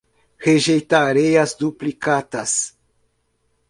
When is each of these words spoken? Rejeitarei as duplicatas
Rejeitarei 0.45 1.33
as 1.43 1.51
duplicatas 1.61 2.51